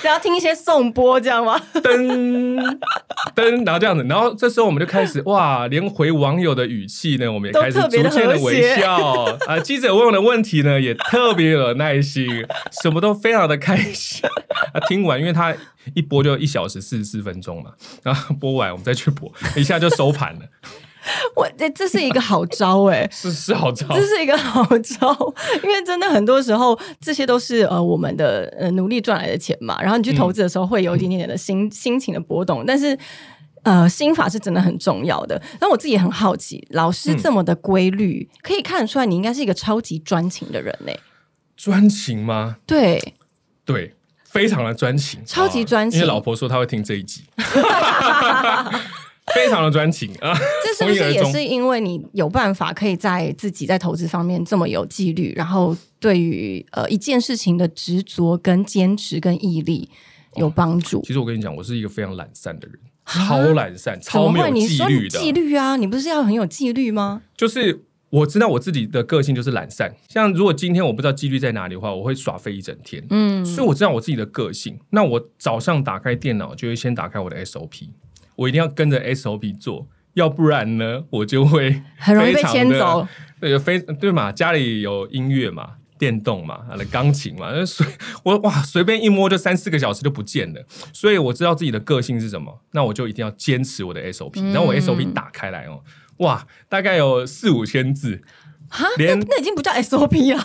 [0.00, 1.60] 只要听一些颂播，这样吗？
[1.74, 2.78] 噔
[3.34, 9.58] 噔，然后这样子，然后这时候我们就开始哇，连回网友的语气呢，我们也开始逐渐的微笑啊。
[9.58, 12.26] 记者问我的问题呢，也特别有耐心，
[12.82, 14.22] 什么都非常的开心
[14.72, 14.80] 啊。
[14.88, 15.54] 听完，因为他
[15.94, 17.72] 一播就一小时四十四分钟嘛，
[18.02, 20.40] 然后播完我们再去播，一下就收盘了。
[21.34, 32.98] 我这这是一个好招哎， 是是好招，这是一个好招，因为真的很多时候这些都是呃我们的呃努力赚来的钱嘛，然后你去投资的时候会有一点点的心心情的波动，但是
[33.62, 35.40] 呃心法是真的很重要的。
[35.60, 40.92] 那我自己也很好奇，老师这么的规律，可以看得出来你应该是一个超级专情的人呢。
[41.56, 42.56] 专情吗？
[42.66, 43.14] 对
[43.64, 43.94] 对，
[44.24, 46.00] 非常的专情，超级专情。
[46.00, 47.24] 因为老婆说她会听这一集。
[49.34, 50.32] 非常的专情啊！
[50.64, 59.88] 这是不是也是因为你有办法可以在自己在投资方面这么有纪律，然后对于呃一件事情的执着、跟坚持、跟毅力
[60.36, 61.02] 有帮助？
[61.02, 65.18] 其实我跟你讲，我是一个非常懒散的人，超懒散，超没有纪律的。
[65.18, 67.22] 纪律啊，你不是要很有纪律吗？
[67.36, 69.92] 就是我知道我自己的个性就是懒散。
[70.08, 73.04] 像如果今天我不知道纪律在哪里的话，我会耍废一整天。
[73.10, 74.78] 嗯，所以我知道我自己的个性。
[74.90, 77.88] 那我早上打开电脑，就会先打开我的 SOP。
[78.36, 83.06] 我一定要跟着 SOP 做，要不然呢，我就会 很容易被牵走。
[83.40, 87.86] 对，非对嘛，家里有音乐嘛，电动嘛，的钢琴嘛， 那随
[88.22, 90.64] 我哇，随便一摸就三四个小时就不见了。
[90.92, 94.42] 所以我知道自己的个性是什么，那我就一定要坚持我的 SOP。
[94.52, 95.82] 然后我 SOP 打开来哦，
[96.18, 98.22] 哇，大概有四五千字。
[98.68, 100.42] 哈，那那已经不叫 SOP 了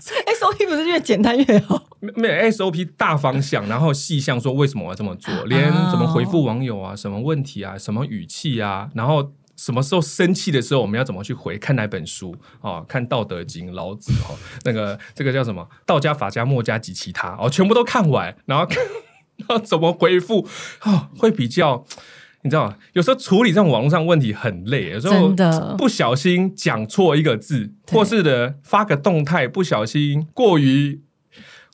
[0.00, 1.82] ，SOP 不是越简单越好？
[2.00, 12.82] 没有 SOP 大方向，然后细项说为什么我要这么做，连怎么回复网友啊，什么问题啊，什么语气啊，然后什么时候生气的时候我们要怎么去回，看哪本书啊？
[12.88, 14.34] 看《道德经》、老子哦，
[14.64, 15.68] 那个这个叫什么？
[15.86, 18.66] 道家、法家、墨家及其他哦，全部都看完，然后
[19.36, 20.48] 然后怎么回复
[20.82, 21.08] 哦？
[21.18, 21.84] 会比较。
[22.42, 22.76] 你知道吗？
[22.92, 25.32] 有时候处理这种网络上问题很累，有时候
[25.76, 31.00] 不小心讲错一个字，或是的发个动态不小心过于。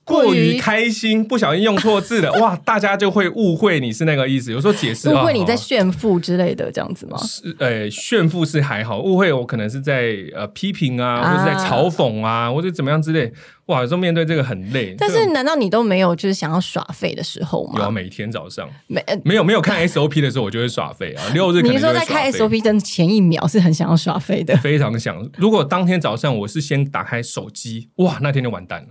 [0.09, 2.57] 过于开心，不小心用错字了， 哇！
[2.65, 4.51] 大家就会误会你是那个意思。
[4.51, 7.19] 有时候解释 误会你在炫富之类的这样子吗？
[7.19, 13.33] 是，呃，炫富是还好，误会我可能是在呃批评啊，或者在嘲讽啊，或者怎么样之类。
[13.67, 14.95] 哇，有时候面对这个很累。
[14.97, 17.75] 但是难道你都没有就是想要耍废的时候吗？
[17.77, 21.23] 有啊，每天早上没没有没有看 SOP 的时候，我就会耍废啊。
[21.35, 25.29] 六日你说在开 SOP 的前一秒是很想要耍废的，非常想。
[25.37, 28.89] 如果当天早上我是先打开手机，哇，那天就完蛋了。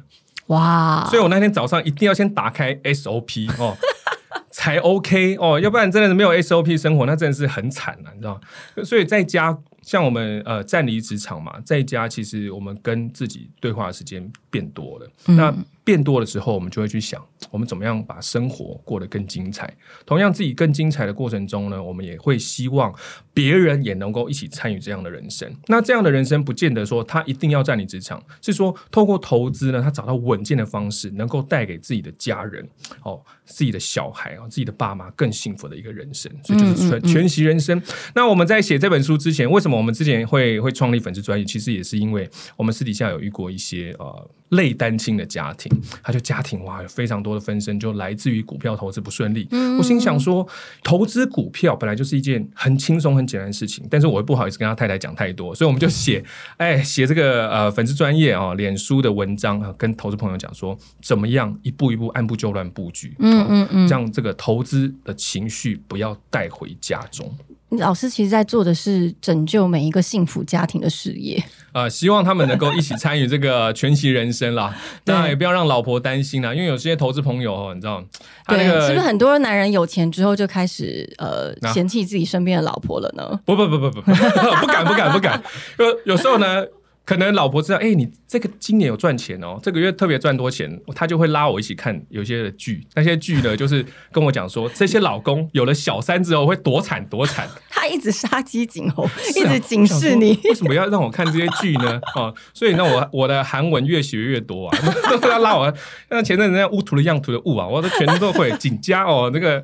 [0.47, 1.05] 哇！
[1.09, 3.75] 所以我那天早上一定要先打开 SOP 哦，
[4.51, 8.39] 才 OK 哦，要不然真的是没有 SOP 生活，那真的是很惨了，你知道
[8.83, 9.57] 所以在家，
[9.88, 15.09] 像我们呃暂离职场嘛，在家其实我们跟自己对话的时间变多了。
[15.33, 19.73] 那变多的时候，我们就会去想，我们怎么样把生活过得更精彩。
[20.05, 22.93] 同样，自己更精彩的过程中呢，我们也会希望
[23.33, 25.49] 别人也能够一起参与这样的人生。
[25.67, 32.67] 那这样的人生，不见得说他一定要在你职场，是说透过投资呢，他找到稳健的方式，能够带给自己的家人、
[33.03, 36.29] 哦自己的小孩啊、自己的爸妈更幸福的一个人生。
[36.43, 37.81] 所以就是全全息人生。
[38.13, 41.45] 那我们在写这本书之前，为什么我们之前会会创立粉丝专业？
[41.45, 44.30] 其实也是因为我们私底下有遇过一些呃。
[44.51, 45.69] 类单亲的家庭，
[46.01, 49.45] 他就家庭哇，有非常多的分身，就来自于股票投资不顺利。
[49.78, 50.47] 我心想说，
[50.86, 56.23] 投资股票本来就是一件很轻松、很简单的事情，但是我又不好意思跟他太太讲太多，所以我们就写，
[56.55, 67.30] 哎，写这个呃粉丝专业啊，脸书的文章啊，跟投资朋友讲说，怎么样一步一步按部就班布局，嗯嗯嗯，让这个投资的情绪不要带回家中。
[67.72, 71.43] 老师其实在做的是拯救每一个幸福家庭的事业
[71.74, 74.74] 啊，希望他们能够一起参与这个 全息人生啦。
[75.03, 78.01] 当然也不要让老婆担心啦，因为有些投资朋友哦，你知道，
[78.47, 83.39] 对，是不是很多男人有钱之后就开始呃嫌弃自己身边的老婆了呢？
[83.43, 85.43] 不不不不不，不敢不敢不敢。
[85.78, 86.65] 有有时候呢。
[87.07, 92.85] 可能老婆知道，哎，你这个今年有赚钱哦，这个月特别赚多钱，他就会拉我一起看有些的剧。
[92.95, 97.47] 那些剧呢，就是跟我讲说， 这些老公有了小三之后会多惨多惨。
[97.71, 100.37] 他一直杀鸡儆猴，一直警示你。
[100.43, 101.97] 为什么要让我看这些剧呢？
[102.15, 104.77] 哦，所以那我我的韩文越学越多啊，
[105.21, 105.73] 都要拉我。
[106.09, 108.51] 像前阵子那乌图的样图的雾啊，我都全都会。
[108.57, 109.63] 紧加哦，那个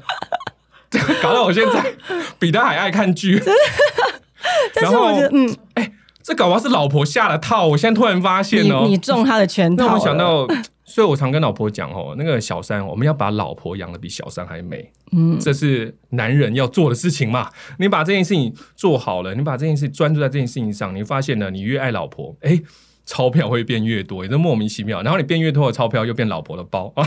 [1.22, 1.94] 搞到我现在
[2.40, 3.42] 比他还爱看剧。
[4.76, 5.92] 但是我觉得，嗯，哎。
[6.24, 9.86] 这搞不好是老婆下了套，我现在突然发现哦，你中他的圈套。
[9.86, 10.48] 那我想到，
[10.86, 17.50] 所以我常跟老婆讲哦，那个小三，我们要把老婆养的比小三还美，嗯，这是男人要做的事情嘛。
[17.78, 22.62] 你把这件事情做好了，你把这件事专注在这件事情上，你发现呢，你越爱老婆，哎。
[23.06, 25.02] 钞票会变越多，也是莫名其妙。
[25.02, 27.06] 然后你变越多的钞票，又变老婆的包啊。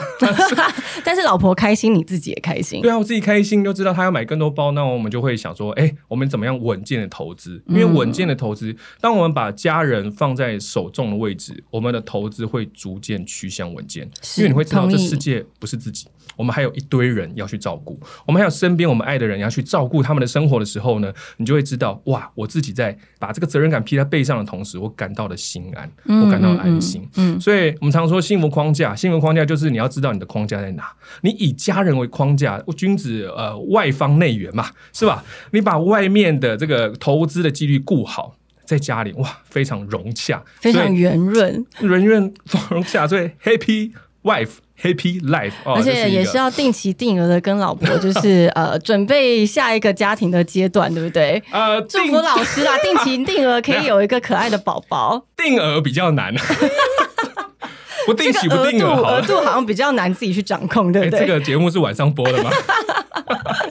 [1.07, 2.83] 但是老婆开心，你自己也开心。
[2.83, 7.63] 对啊，我自己开心，就知道他要买更多包，那我们就会想说，哎，我们怎么样稳健的投资？
[7.69, 14.11] 因为稳健的投资，当我们把家人放在首重的位置，我们的投资会逐渐趋向稳健。
[14.37, 16.09] 因为你会知道，这世界不是自己。
[16.37, 25.91] 我们还有一堆人要去照顾，我们还有身边我们爱的人要去照顾他们的生活的时候呢，你就会知道哇，我自己在把这个责任感披在背上的同时，我感到了心安，
[26.23, 27.09] 我感到了安心。
[27.17, 35.25] 嗯，所以我们常说幸福框架，幸福框架就是你要知道你的框架在哪，你以家人为框架，君子呃外方内圆嘛，是吧？
[35.53, 42.35] 你把外面的这个投资的纪律顾好，在家里哇，非常融洽，非常圆润，圆润
[42.71, 44.57] 融洽，所以 happy wife。
[44.83, 51.43] Happy life，而且也是要定期定额的跟老婆，就是 呃，准备下一个家庭的阶段，对不对？
[51.51, 55.25] 呃，祝福老师啊， 定期定额可以有一个可爱的宝宝。
[55.37, 56.35] 定额比较难。
[58.05, 61.21] 不定期不定额，额度好像比较难自己去掌控，对不对？
[61.21, 62.51] 这个节目是晚上播的吗？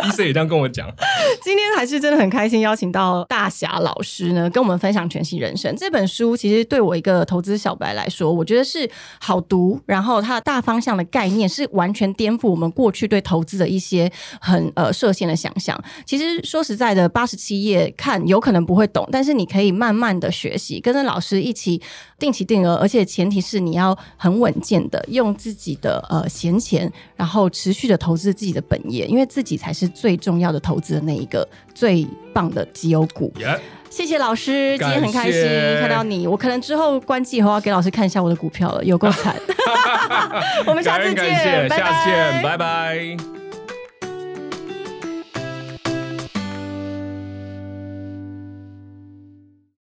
[0.05, 0.89] 医生也这样跟我讲。
[1.43, 6.35] 今天还是真的很开心，邀请到大侠老师呢，跟我们分享《全息人生》这本书。
[6.35, 9.79] 其实对我一个投资小白来说，我觉得是好读。
[9.85, 15.79] 然后它的大方向的概念是完全颠覆我们过去对投资的一些很呃设限的想象。
[16.05, 21.81] 其实说实在的，八十七页看有可能不会懂，但是你可以慢慢的学习，跟着老师一起
[22.17, 23.95] 定期定额，而且前提是你要。
[24.17, 33.31] 很稳健的用自己的呃闲钱，然后持续的投资自己的本业，因为自己是最重要的投资的那一个最棒的绩优股。
[33.89, 35.41] 谢谢老师，今天很开心
[35.79, 36.27] 看到你。
[36.27, 39.33] 我可能之后关机以后要给老师看一下我的股票了，有够惨。
[40.67, 43.44] 我们下次见，下次见，拜拜。